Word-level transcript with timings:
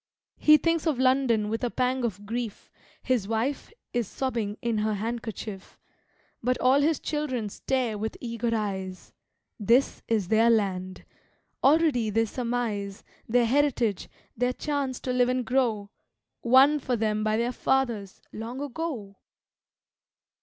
He 0.39 0.57
thinks 0.57 0.87
of 0.87 0.97
London 0.97 1.47
with 1.47 1.63
a 1.63 1.69
pang 1.69 2.03
of 2.03 2.25
grief; 2.25 2.71
His 3.03 3.27
wife 3.27 3.71
is 3.93 4.07
sobbing 4.07 4.57
in 4.59 4.79
her 4.79 4.95
handkerchief. 4.95 5.77
But 6.41 6.57
all 6.57 6.81
his 6.81 6.99
children 6.99 7.49
stare 7.49 7.99
with 7.99 8.17
eager 8.19 8.49
eyes. 8.51 9.13
This 9.59 10.01
is 10.07 10.29
their 10.29 10.49
land. 10.49 11.05
Already 11.63 12.09
they 12.09 12.25
surmise 12.25 13.03
Their 13.29 13.45
heritage, 13.45 14.09
their 14.35 14.53
chance 14.53 14.99
to 15.01 15.13
live 15.13 15.29
and 15.29 15.45
grow, 15.45 15.91
Won 16.41 16.79
for 16.79 16.95
them 16.95 17.23
by 17.23 17.37
their 17.37 17.51
fathers, 17.51 18.23
long 18.33 18.59
ago! 18.59 19.17